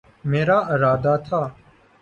میرا 0.29 0.57
ارادہ 0.73 1.13
تھا 1.25 1.41